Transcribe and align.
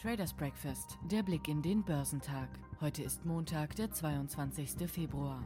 Traders 0.00 0.32
Breakfast, 0.32 0.96
der 1.10 1.24
Blick 1.24 1.48
in 1.48 1.60
den 1.60 1.82
Börsentag. 1.82 2.48
Heute 2.80 3.02
ist 3.02 3.24
Montag, 3.24 3.74
der 3.74 3.90
22. 3.90 4.88
Februar. 4.88 5.44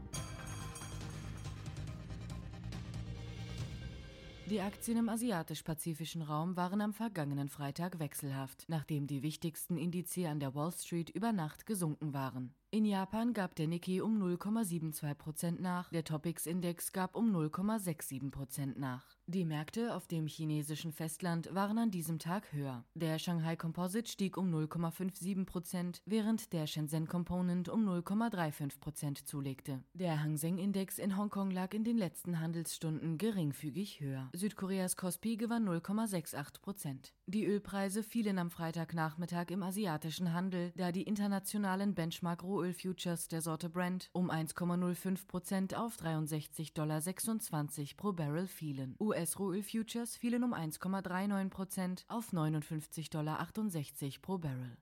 Die 4.50 4.60
Aktien 4.60 4.98
im 4.98 5.08
asiatisch-pazifischen 5.08 6.20
Raum 6.20 6.54
waren 6.54 6.82
am 6.82 6.92
vergangenen 6.92 7.48
Freitag 7.48 7.98
wechselhaft, 7.98 8.66
nachdem 8.68 9.06
die 9.06 9.22
wichtigsten 9.22 9.78
Indizien 9.78 10.32
an 10.32 10.38
der 10.38 10.54
Wall 10.54 10.72
Street 10.72 11.08
über 11.08 11.32
Nacht 11.32 11.64
gesunken 11.64 12.12
waren. 12.12 12.54
In 12.74 12.86
Japan 12.86 13.34
gab 13.34 13.54
der 13.54 13.68
Nikkei 13.68 14.02
um 14.02 14.18
0,72 14.18 15.12
Prozent 15.12 15.60
nach, 15.60 15.90
der 15.90 16.04
Topix-Index 16.04 16.94
gab 16.94 17.14
um 17.16 17.30
0,67 17.30 18.30
Prozent 18.30 18.78
nach. 18.78 19.04
Die 19.26 19.44
Märkte 19.44 19.94
auf 19.94 20.08
dem 20.08 20.26
chinesischen 20.26 20.90
Festland 20.90 21.54
waren 21.54 21.76
an 21.76 21.90
diesem 21.90 22.18
Tag 22.18 22.50
höher. 22.52 22.84
Der 22.94 23.18
Shanghai 23.18 23.56
Composite 23.56 24.10
stieg 24.10 24.38
um 24.38 24.52
0,57 24.52 25.44
Prozent, 25.44 26.00
während 26.06 26.54
der 26.54 26.66
Shenzhen 26.66 27.06
Component 27.06 27.68
um 27.68 27.86
0,35 27.86 28.80
Prozent 28.80 29.28
zulegte. 29.28 29.84
Der 29.92 30.22
Hang 30.22 30.38
Seng 30.38 30.56
Index 30.56 30.98
in 30.98 31.18
Hongkong 31.18 31.50
lag 31.50 31.74
in 31.74 31.84
den 31.84 31.98
letzten 31.98 32.40
Handelsstunden 32.40 33.18
geringfügig 33.18 34.00
höher. 34.00 34.30
Südkoreas 34.32 34.96
Kospi 34.96 35.36
gewann 35.36 35.68
0,68 35.68 36.62
Prozent. 36.62 37.12
Die 37.26 37.44
Ölpreise 37.44 38.02
fielen 38.02 38.38
am 38.38 38.50
Freitagnachmittag 38.50 39.50
im 39.50 39.62
asiatischen 39.62 40.32
Handel, 40.32 40.72
da 40.76 40.90
die 40.90 41.02
internationalen 41.02 41.94
Benchmark 41.94 42.42
Rohölfutures 42.62 43.26
der 43.26 43.42
Sorte 43.42 43.68
Brent 43.68 44.08
um 44.12 44.30
1,05 44.30 45.26
Prozent 45.26 45.76
auf 45.76 45.96
63,26 45.96 46.72
Dollar 46.74 47.00
pro 47.96 48.12
Barrel 48.12 48.46
fielen. 48.46 48.94
US-Rohölfutures 49.00 50.16
fielen 50.16 50.44
um 50.44 50.54
1,39 50.54 51.48
Prozent 51.48 52.04
auf 52.06 52.32
59,68 52.32 53.10
Dollar 53.10 53.44
pro 54.22 54.38
Barrel. 54.38 54.76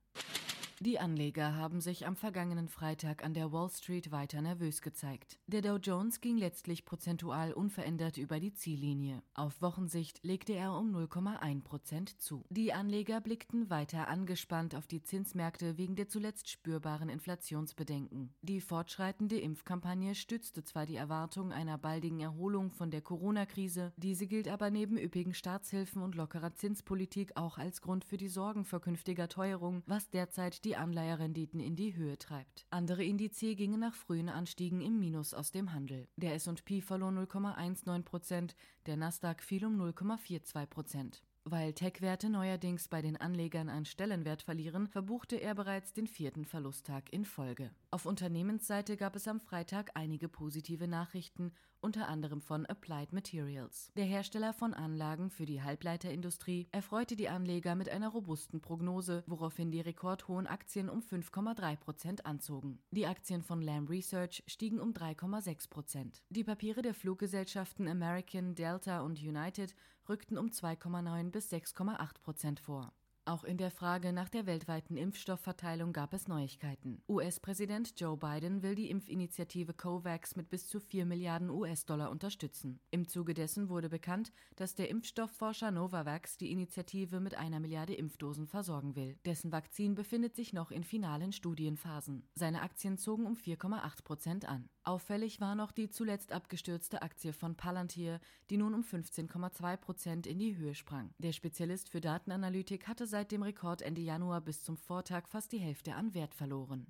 Die 0.83 0.99
Anleger 0.99 1.57
haben 1.57 1.83
sich 1.83 2.07
am 2.07 2.17
vergangenen 2.17 2.67
Freitag 2.67 3.23
an 3.23 3.35
der 3.35 3.53
Wall 3.53 3.69
Street 3.69 4.13
weiter 4.13 4.41
nervös 4.41 4.81
gezeigt. 4.81 5.39
Der 5.47 5.61
Dow 5.61 5.77
Jones 5.77 6.23
ging 6.23 6.39
letztlich 6.39 6.87
prozentual 6.87 7.53
unverändert 7.53 8.17
über 8.17 8.41
die 8.41 8.55
Ziellinie. 8.55 9.23
Auf 9.35 9.61
Wochensicht 9.61 10.25
legte 10.25 10.55
er 10.55 10.73
um 10.73 10.97
0,1 10.97 11.65
Prozent 11.65 12.23
zu. 12.23 12.47
Die 12.49 12.73
Anleger 12.73 13.21
blickten 13.21 13.69
weiter 13.69 14.09
angespannt 14.09 14.75
auf 14.75 14.87
die 14.87 15.03
Zinsmärkte 15.03 15.77
wegen 15.77 15.97
der 15.97 16.09
zuletzt 16.09 16.49
spürbaren 16.49 17.11
Inflationsbedenken. 17.11 18.33
Die 18.41 18.63
fortschreitende 18.63 19.39
Impfkampagne 19.39 20.15
stützte 20.15 20.65
zwar 20.65 20.87
die 20.87 20.97
Erwartung 20.97 21.53
einer 21.53 21.77
baldigen 21.77 22.21
Erholung 22.21 22.71
von 22.71 22.91
der 22.91 23.03
Corona-Krise, 23.03 23.93
diese 23.99 24.27
gilt 24.27 24.49
aber 24.49 24.71
neben 24.71 24.97
üppigen 24.97 25.35
Staatshilfen 25.35 26.01
und 26.01 26.15
lockerer 26.15 26.55
Zinspolitik 26.55 27.37
auch 27.37 27.59
als 27.59 27.83
Grund 27.83 28.07
für 28.07 28.17
die 28.17 28.29
Sorgen 28.29 28.65
vor 28.65 28.81
künftiger 28.81 29.29
Teuerung, 29.29 29.83
was 29.85 30.09
derzeit 30.09 30.65
die 30.65 30.70
die 30.71 30.77
Anleiherenditen 30.77 31.59
in 31.59 31.75
die 31.75 31.97
Höhe 31.97 32.17
treibt. 32.17 32.65
Andere 32.71 33.03
Indizes 33.03 33.57
gingen 33.57 33.81
nach 33.81 33.97
frühen 33.97 34.29
Anstiegen 34.29 34.81
im 34.81 35.01
Minus 35.01 35.35
aus 35.35 35.51
dem 35.51 35.73
Handel. 35.73 36.07
Der 36.15 36.35
S&P 36.35 36.81
verlor 36.81 37.11
0,19 37.11 38.05
Prozent, 38.05 38.55
der 38.87 38.97
Nasdaq 38.97 39.43
fiel 39.43 39.67
um 39.67 39.81
0,42 39.81 40.67
Prozent. 40.67 41.25
Weil 41.45 41.73
Tech-Werte 41.73 42.29
neuerdings 42.29 42.89
bei 42.89 43.01
den 43.01 43.17
Anlegern 43.17 43.71
an 43.71 43.87
Stellenwert 43.87 44.43
verlieren, 44.43 44.87
verbuchte 44.87 45.37
er 45.37 45.55
bereits 45.55 45.95
den 45.95 46.07
vierten 46.07 46.45
Verlusttag 46.45 47.11
in 47.13 47.25
Folge. 47.25 47.71
Auf 47.91 48.05
Unternehmensseite 48.05 48.97
gab 48.99 49.17
es 49.17 49.27
am 49.27 49.41
Freitag 49.41 49.91
einige 49.95 50.29
positive 50.29 50.87
Nachrichten, 50.87 51.53
unter 51.81 52.09
anderem 52.09 52.43
von 52.43 52.67
Applied 52.67 53.15
Materials. 53.15 53.91
Der 53.97 54.05
Hersteller 54.05 54.53
von 54.53 54.75
Anlagen 54.75 55.31
für 55.31 55.47
die 55.47 55.63
Halbleiterindustrie 55.63 56.69
erfreute 56.73 57.17
die 57.17 57.31
Anleger 57.31 57.75
mit 57.75 57.89
einer 57.89 58.11
robusten 58.11 58.61
Prognose, 58.61 59.25
woraufhin 59.27 59.71
die 59.71 59.81
rekordhohen 59.81 60.47
Aktien 60.47 60.91
um 60.91 61.01
5,3 61.01 61.77
Prozent 61.77 62.27
anzogen. 62.27 62.81
Die 62.91 63.07
Aktien 63.07 63.43
von 63.43 63.63
Lam 63.63 63.87
Research 63.87 64.45
stiegen 64.47 64.79
um 64.79 64.93
3,6 64.93 65.71
Prozent. 65.71 66.23
Die 66.29 66.45
Papiere 66.45 66.83
der 66.83 66.95
Fluggesellschaften 66.95 67.89
American, 67.89 68.55
Delta 68.55 69.01
und 69.01 69.19
United 69.19 69.75
rückten 70.11 70.37
um 70.37 70.49
2,9 70.49 71.31
bis 71.31 71.51
6,8 71.51 72.21
Prozent 72.23 72.61
vor. 72.61 72.93
Auch 73.31 73.45
in 73.45 73.59
der 73.59 73.71
Frage 73.71 74.13
nach 74.13 74.29
der 74.29 74.47
weltweiten 74.47 74.97
Impfstoffverteilung 74.97 75.93
gab 75.93 76.15
es 76.15 76.27
Neuigkeiten. 76.27 77.01
US-Präsident 77.09 77.93
Joe 77.97 78.17
Biden 78.17 78.65
will 78.65 78.75
die 78.75 78.91
Impfinitiative 78.91 79.73
COVAX 79.73 80.35
mit 80.35 80.51
bis 80.51 80.67
zu 80.67 80.81
4 80.81 81.07
Milliarden 81.07 81.49
US-Dollar 81.49 82.11
unterstützen. 82.11 82.81
Im 82.91 83.07
Zuge 83.07 83.33
dessen 83.33 83.69
wurde 83.69 83.89
bekannt, 83.89 84.33
dass 84.57 84.75
der 84.75 84.89
Impfstoffforscher 84.89 85.71
Novavax 85.71 86.39
die 86.39 86.51
Initiative 86.51 87.21
mit 87.21 87.37
einer 87.37 87.61
Milliarde 87.61 87.95
Impfdosen 87.95 88.49
versorgen 88.49 88.97
will. 88.97 89.17
Dessen 89.25 89.53
Vakzin 89.53 89.95
befindet 89.95 90.35
sich 90.35 90.53
noch 90.53 90.73
in 90.73 90.83
finalen 90.83 91.31
Studienphasen. 91.31 92.27
Seine 92.35 92.63
Aktien 92.63 92.99
zogen 92.99 93.27
um 93.27 93.37
4,8 93.37 94.03
Prozent 94.03 94.49
an. 94.49 94.69
Auffällig 94.83 95.41
war 95.41 95.55
noch 95.55 95.71
die 95.71 95.89
zuletzt 95.89 96.33
abgestürzte 96.33 97.03
Aktie 97.03 97.33
von 97.33 97.55
Palantir, 97.55 98.19
die 98.49 98.57
nun 98.57 98.75
um 98.75 98.81
15,2 98.81 99.77
Prozent 99.77 100.27
in 100.27 100.41
die 100.41 100.57
Höhe 100.57 100.75
sprang. 100.75 101.15
Der 101.19 101.33
Spezialist 101.33 101.91
für 101.91 102.01
Datenanalytik 102.01 102.89
hatte 102.89 103.07
seit 103.07 103.20
dem 103.29 103.43
Rekord 103.43 103.83
Ende 103.83 104.01
Januar 104.01 104.41
bis 104.41 104.63
zum 104.63 104.77
Vortag 104.77 105.29
fast 105.29 105.53
die 105.53 105.59
Hälfte 105.59 105.95
an 105.95 106.15
Wert 106.15 106.35
verloren. 106.35 106.87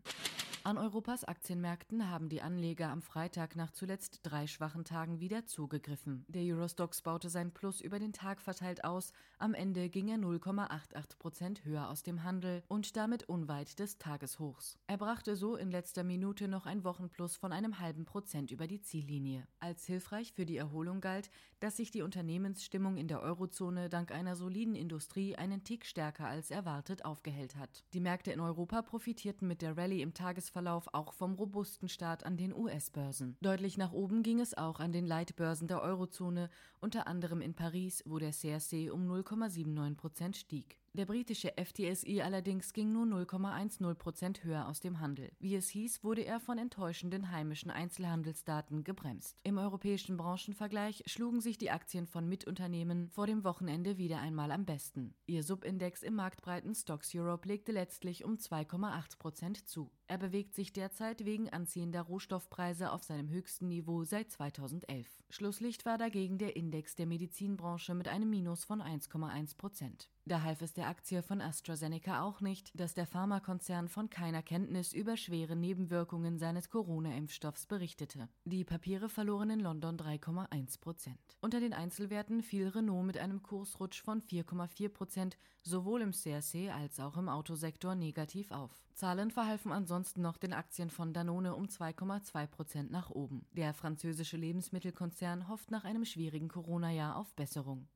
An 0.62 0.76
Europas 0.76 1.24
Aktienmärkten 1.24 2.10
haben 2.10 2.28
die 2.28 2.42
Anleger 2.42 2.90
am 2.90 3.00
Freitag 3.00 3.56
nach 3.56 3.70
zuletzt 3.70 4.20
drei 4.24 4.46
schwachen 4.46 4.84
Tagen 4.84 5.18
wieder 5.18 5.46
zugegriffen. 5.46 6.26
Der 6.28 6.42
Eurostox 6.42 7.00
baute 7.00 7.30
sein 7.30 7.50
Plus 7.50 7.80
über 7.80 7.98
den 7.98 8.12
Tag 8.12 8.42
verteilt 8.42 8.84
aus. 8.84 9.14
Am 9.38 9.54
Ende 9.54 9.88
ging 9.88 10.08
er 10.08 10.18
0,88 10.18 11.18
Prozent 11.18 11.64
höher 11.64 11.88
aus 11.88 12.02
dem 12.02 12.24
Handel 12.24 12.62
und 12.68 12.94
damit 12.98 13.26
unweit 13.26 13.78
des 13.78 13.96
Tageshochs. 13.96 14.78
Er 14.86 14.98
brachte 14.98 15.34
so 15.34 15.56
in 15.56 15.70
letzter 15.70 16.04
Minute 16.04 16.46
noch 16.46 16.66
ein 16.66 16.84
Wochenplus 16.84 17.36
von 17.36 17.52
einem 17.52 17.78
halben 17.78 18.04
Prozent 18.04 18.50
über 18.50 18.66
die 18.66 18.82
Ziellinie. 18.82 19.48
Als 19.60 19.86
hilfreich 19.86 20.34
für 20.34 20.44
die 20.44 20.58
Erholung 20.58 21.00
galt, 21.00 21.30
dass 21.60 21.78
sich 21.78 21.90
die 21.90 22.02
Unternehmensstimmung 22.02 22.98
in 22.98 23.08
der 23.08 23.22
Eurozone 23.22 23.88
dank 23.88 24.12
einer 24.12 24.36
soliden 24.36 24.74
Industrie 24.74 25.36
einen 25.36 25.64
Tick 25.64 25.86
stärker 25.86 26.26
als 26.26 26.50
erwartet 26.50 27.06
aufgehellt 27.06 27.56
hat. 27.56 27.82
Die 27.94 28.00
Märkte 28.00 28.30
in 28.30 28.40
Europa 28.40 28.82
profitierten 28.82 29.48
mit 29.48 29.62
der 29.62 29.78
Rallye 29.78 30.02
im 30.02 30.12
Tagesverlauf 30.12 30.49
Tagesverlauf 30.50 30.88
auch 30.92 31.12
vom 31.12 31.34
robusten 31.34 31.88
Start 31.88 32.24
an 32.26 32.36
den 32.36 32.52
US-Börsen. 32.52 33.36
Deutlich 33.40 33.78
nach 33.78 33.92
oben 33.92 34.24
ging 34.24 34.40
es 34.40 34.56
auch 34.56 34.80
an 34.80 34.90
den 34.90 35.06
Leitbörsen 35.06 35.68
der 35.68 35.80
Eurozone, 35.80 36.50
unter 36.80 37.06
anderem 37.06 37.40
in 37.40 37.54
Paris, 37.54 38.02
wo 38.04 38.18
der 38.18 38.32
CRC 38.32 38.90
um 38.92 39.08
0,79 39.08 39.94
Prozent 39.94 40.36
stieg. 40.36 40.76
Der 40.92 41.06
britische 41.06 41.52
FTSE 41.56 42.24
allerdings 42.24 42.72
ging 42.72 42.92
nur 42.92 43.06
0,10 43.06 43.94
Prozent 43.94 44.42
höher 44.42 44.66
aus 44.66 44.80
dem 44.80 44.98
Handel. 44.98 45.30
Wie 45.38 45.54
es 45.54 45.68
hieß, 45.68 46.02
wurde 46.02 46.24
er 46.24 46.40
von 46.40 46.58
enttäuschenden 46.58 47.30
heimischen 47.30 47.70
Einzelhandelsdaten 47.70 48.82
gebremst. 48.82 49.38
Im 49.44 49.58
europäischen 49.58 50.16
Branchenvergleich 50.16 51.04
schlugen 51.06 51.40
sich 51.40 51.58
die 51.58 51.70
Aktien 51.70 52.08
von 52.08 52.28
Mitunternehmen 52.28 53.08
vor 53.08 53.28
dem 53.28 53.44
Wochenende 53.44 53.98
wieder 53.98 54.18
einmal 54.18 54.50
am 54.50 54.64
besten. 54.64 55.14
Ihr 55.26 55.44
Subindex 55.44 56.02
im 56.02 56.16
marktbreiten 56.16 56.74
Stocks 56.74 57.14
Europe 57.14 57.46
legte 57.46 57.70
letztlich 57.70 58.24
um 58.24 58.34
2,8 58.34 59.16
Prozent 59.16 59.68
zu. 59.68 59.92
Er 60.08 60.18
bewegt 60.18 60.56
sich 60.56 60.72
derzeit 60.72 61.24
wegen 61.24 61.50
anziehender 61.50 62.02
Rohstoffpreise 62.02 62.90
auf 62.90 63.04
seinem 63.04 63.28
höchsten 63.28 63.68
Niveau 63.68 64.02
seit 64.02 64.32
2011. 64.32 65.06
Schlusslicht 65.28 65.86
war 65.86 65.98
dagegen 65.98 66.36
der 66.38 66.56
Index 66.56 66.96
der 66.96 67.06
Medizinbranche 67.06 67.94
mit 67.94 68.08
einem 68.08 68.28
Minus 68.28 68.64
von 68.64 68.82
1,1 68.82 69.56
Prozent. 69.56 70.10
Da 70.30 70.42
half 70.42 70.62
es 70.62 70.72
der 70.72 70.86
Aktie 70.86 71.24
von 71.24 71.40
AstraZeneca 71.40 72.22
auch 72.22 72.40
nicht, 72.40 72.70
dass 72.78 72.94
der 72.94 73.04
Pharmakonzern 73.04 73.88
von 73.88 74.10
keiner 74.10 74.44
Kenntnis 74.44 74.92
über 74.92 75.16
schwere 75.16 75.56
Nebenwirkungen 75.56 76.38
seines 76.38 76.70
Corona-Impfstoffs 76.70 77.66
berichtete. 77.66 78.28
Die 78.44 78.62
Papiere 78.62 79.08
verloren 79.08 79.50
in 79.50 79.58
London 79.58 79.96
3,1 79.96 80.78
Prozent. 80.80 81.18
Unter 81.40 81.58
den 81.58 81.72
Einzelwerten 81.72 82.44
fiel 82.44 82.68
Renault 82.68 83.06
mit 83.06 83.18
einem 83.18 83.42
Kursrutsch 83.42 84.02
von 84.02 84.22
4,4 84.22 84.88
Prozent 84.90 85.36
sowohl 85.62 86.00
im 86.00 86.12
CRC 86.12 86.72
als 86.72 87.00
auch 87.00 87.16
im 87.16 87.28
Autosektor 87.28 87.96
negativ 87.96 88.52
auf. 88.52 88.70
Zahlen 88.94 89.32
verhalfen 89.32 89.72
ansonsten 89.72 90.22
noch 90.22 90.36
den 90.36 90.52
Aktien 90.52 90.90
von 90.90 91.12
Danone 91.12 91.56
um 91.56 91.64
2,2 91.64 92.46
Prozent 92.46 92.92
nach 92.92 93.10
oben. 93.10 93.46
Der 93.50 93.74
französische 93.74 94.36
Lebensmittelkonzern 94.36 95.48
hofft 95.48 95.72
nach 95.72 95.82
einem 95.82 96.04
schwierigen 96.04 96.46
Corona-Jahr 96.46 97.16
auf 97.16 97.34
Besserung. 97.34 97.88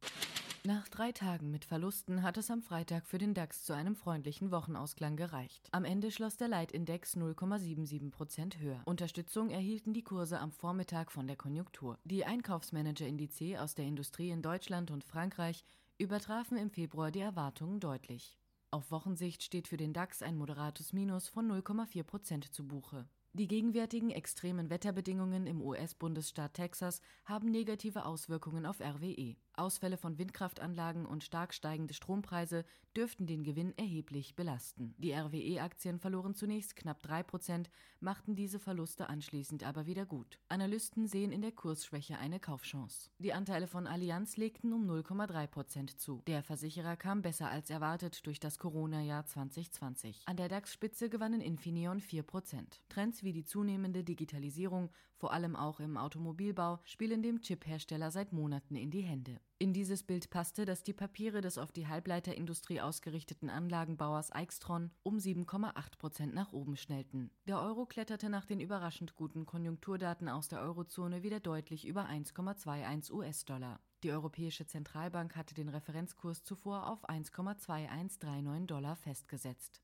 Nach 0.67 0.89
drei 0.89 1.13
Tagen 1.13 1.51
mit 1.51 1.67
Verlusten 1.67 2.23
hat 2.23 2.39
es 2.39 2.51
am 2.51 2.63
Freitag 2.63 3.07
für 3.07 3.19
den 3.19 3.35
DAX 3.35 3.65
zu 3.65 3.75
einem 3.75 3.95
freundlichen 3.95 4.51
Wochenausklang 4.51 5.15
gereicht. 5.15 5.69
Am 5.73 5.85
Ende 5.85 6.11
schloss 6.11 6.39
der 6.39 6.49
Leitindex 6.49 7.19
0,77 7.19 8.11
Prozent 8.11 8.59
höher. 8.59 8.81
Unterstützung 8.87 9.51
erhielten 9.51 9.93
die 9.93 10.03
Kurse 10.03 10.41
am 10.41 10.53
Vormittag 10.53 11.13
von 11.13 11.27
der 11.27 11.37
Konjunktur. 11.37 11.99
Die 12.05 12.25
Einkaufsmanager-Indize 12.25 13.61
aus 13.61 13.75
der 13.75 13.85
Industrie 13.85 14.31
in 14.31 14.41
Deutschland 14.41 14.91
und 14.91 15.05
Frankreich 15.05 15.67
übertrafen 15.99 16.57
im 16.57 16.71
Februar 16.71 17.11
die 17.11 17.21
Erwartungen 17.21 17.79
deutlich. 17.79 18.39
Auf 18.71 18.91
Wochensicht 18.91 19.43
steht 19.43 19.69
für 19.69 19.77
den 19.77 19.93
DAX 19.93 20.23
ein 20.23 20.35
moderates 20.35 20.95
Minus 20.95 21.29
von 21.29 21.47
0,4 21.47 22.05
Prozent 22.05 22.55
zu 22.55 22.67
Buche. 22.67 23.07
Die 23.37 23.49
gegenwärtigen 23.49 24.11
extremen 24.11 24.71
Wetterbedingungen 24.71 25.49
im 25.49 25.61
US-Bundesstaat 25.61 26.55
Texas 26.55 27.01
haben 27.25 27.51
negative 27.51 28.05
Auswirkungen 28.07 28.65
auf 28.65 28.81
RWE. 28.81 29.35
Ausfälle 29.57 29.97
von 29.97 30.19
Windkraftanlagen 30.19 31.05
und 31.05 31.25
stark 31.25 31.53
steigende 31.53 31.95
Strompreise 31.95 32.65
dürften 32.97 33.27
den 33.27 33.43
Gewinn 33.43 33.77
erheblich 33.77 34.37
belasten. 34.37 34.95
Die 34.99 35.13
RWE-Aktien 35.13 35.99
verloren 35.99 36.35
zunächst 36.35 36.77
knapp 36.77 37.03
3 37.03 37.25
Prozent, 37.25 37.71
machten 37.99 38.37
diese 38.37 38.61
Verluste 38.61 39.09
anschließend 39.09 39.65
aber 39.65 39.87
wieder 39.87 40.07
gut. 40.07 40.39
Analysten 40.49 41.09
sehen 41.09 41.33
in 41.33 41.43
der 41.43 41.53
Kursschwäche 41.53 42.19
eine 42.19 42.39
Kaufchance. 42.39 43.11
Die 43.19 43.33
Anteile 43.33 43.67
von 43.67 43.89
Allianz 43.89 44.37
legten 44.37 44.73
um 44.73 44.89
0,3 44.89 45.47
Prozent 45.49 46.01
zu. 46.01 46.23
Der 46.29 46.45
Versicherer 46.45 46.97
kam 46.97 47.23
besser 47.23 47.49
als 47.51 47.71
erwartet 47.71 48.27
durch 48.27 48.39
das 48.39 48.59
Corona-Jahr 48.59 49.27
2020. 49.27 50.23
An 50.27 50.37
der 50.37 50.49
DAX-Spitze 50.49 51.09
gewannen 51.09 51.41
Infineon 51.41 52.01
4 52.01 52.23
Prozent. 52.23 52.81
Trends 52.89 53.24
wie 53.25 53.33
die 53.33 53.45
zunehmende 53.45 54.05
Digitalisierung, 54.05 54.91
vor 55.17 55.33
allem 55.33 55.57
auch 55.57 55.81
im 55.81 55.97
Automobilbau, 55.97 56.79
spielen 56.85 57.23
dem 57.23 57.41
Chip-Hersteller 57.41 58.11
seit 58.11 58.33
Monaten 58.33 58.77
in 58.77 58.91
die 58.91 59.01
Hände. 59.01 59.41
In 59.59 59.73
dieses 59.73 60.03
Bild 60.03 60.31
passte, 60.31 60.65
dass 60.65 60.83
die 60.83 60.93
Papiere 60.93 61.41
des 61.41 61.59
auf 61.59 61.73
die 61.73 61.87
Halbleiterindustrie 61.87 62.81
ausgerichteten 62.81 63.49
Anlagenbauers 63.49 64.33
Eichstron 64.33 64.91
um 65.03 65.17
7,8 65.17 65.99
Prozent 65.99 66.35
nach 66.35 66.53
oben 66.53 66.77
schnellten. 66.77 67.31
Der 67.47 67.61
Euro 67.61 67.87
kletterte 67.87 68.29
nach 68.29 68.45
den 68.45 68.61
überraschend 68.61 69.15
guten 69.15 69.47
Konjunkturdaten 69.47 70.29
aus 70.29 70.49
der 70.49 70.61
Eurozone 70.61 71.23
wieder 71.23 71.41
deutlich 71.41 71.87
über 71.87 72.07
1,21 72.09 73.13
US-Dollar. 73.13 73.81
Die 74.03 74.13
Europäische 74.13 74.67
Zentralbank 74.67 75.35
hatte 75.35 75.55
den 75.55 75.71
Referenzkurs 75.71 76.43
zuvor 76.45 76.91
auf 76.91 77.09
1,2139 77.09 78.67
Dollar 78.67 78.97
festgesetzt. 78.97 79.84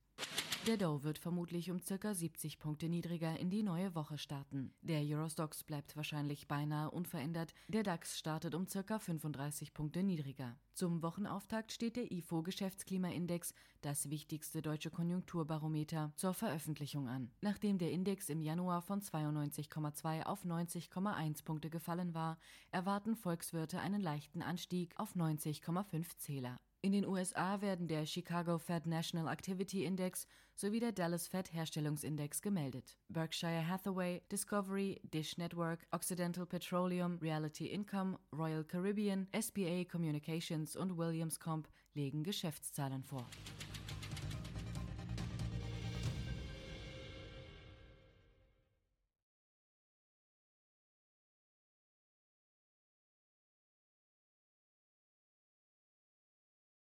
Der 0.66 0.76
Dow 0.76 1.02
wird 1.02 1.18
vermutlich 1.18 1.70
um 1.70 1.80
ca. 1.80 2.12
70 2.12 2.58
Punkte 2.58 2.90
niedriger 2.90 3.38
in 3.38 3.48
die 3.48 3.62
neue 3.62 3.94
Woche 3.94 4.18
starten. 4.18 4.74
Der 4.82 5.00
Eurostox 5.00 5.64
bleibt 5.64 5.96
wahrscheinlich 5.96 6.48
beinahe 6.48 6.90
unverändert, 6.90 7.54
der 7.68 7.82
DAX 7.82 8.18
startet 8.18 8.54
um 8.54 8.66
ca. 8.66 8.98
35 8.98 9.72
Punkte 9.72 10.02
niedriger. 10.02 10.58
Zum 10.74 11.02
Wochenauftakt 11.02 11.72
steht 11.72 11.96
der 11.96 12.12
IFO 12.12 12.42
Geschäftsklimaindex, 12.42 13.54
das 13.80 14.10
wichtigste 14.10 14.60
deutsche 14.60 14.90
Konjunkturbarometer, 14.90 16.12
zur 16.16 16.34
Veröffentlichung 16.34 17.08
an. 17.08 17.30
Nachdem 17.40 17.78
der 17.78 17.90
Index 17.90 18.28
im 18.28 18.42
Januar 18.42 18.82
von 18.82 19.00
92,2 19.00 20.24
auf 20.24 20.44
90,1 20.44 21.42
Punkte 21.42 21.70
gefallen 21.70 22.12
war, 22.12 22.36
erwarten 22.70 23.16
Volkswirte 23.16 23.80
einen 23.80 24.02
leichten 24.02 24.42
Anstieg 24.42 24.92
auf 24.98 25.14
90,5 25.14 26.18
Zähler. 26.18 26.60
In 26.82 26.92
den 26.92 27.06
USA 27.06 27.60
werden 27.60 27.88
der 27.88 28.06
Chicago 28.06 28.56
Fed 28.56 28.86
National 28.86 29.30
Activity 29.30 29.84
Index 29.84 30.26
sowie 30.54 30.80
der 30.80 30.92
Dallas 30.92 31.28
Fed 31.28 31.52
Herstellungsindex 31.52 32.40
gemeldet. 32.40 32.96
Berkshire 33.10 33.68
Hathaway, 33.68 34.22
Discovery, 34.32 34.98
Dish 35.04 35.36
Network, 35.36 35.86
Occidental 35.90 36.46
Petroleum, 36.46 37.18
Reality 37.18 37.66
Income, 37.66 38.18
Royal 38.32 38.64
Caribbean, 38.64 39.28
SBA 39.38 39.84
Communications 39.84 40.74
und 40.74 40.96
Williams 40.96 41.38
Comp 41.38 41.68
legen 41.92 42.24
Geschäftszahlen 42.24 43.04
vor. 43.04 43.28